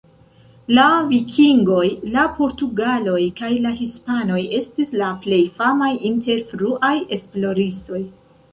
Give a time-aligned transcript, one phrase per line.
[0.77, 1.83] La vikingoj,
[2.15, 8.05] la portugaloj, kaj la hispanoj estis la plej famaj inter fruaj esploristoj.